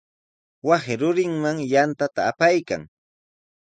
Wasi 0.67 0.93
rurinman 1.01 1.57
yantata 1.73 2.21
apaykan. 2.31 2.81